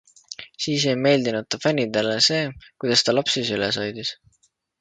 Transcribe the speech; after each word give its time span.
Siis 0.63 0.85
ei 0.93 0.95
meeldinud 1.07 1.49
ta 1.55 1.59
fännidele 1.67 2.17
see, 2.29 2.41
kuidas 2.85 3.07
ta 3.09 3.17
lapsi 3.19 3.47
süles 3.51 3.81
hoidis. 3.83 4.17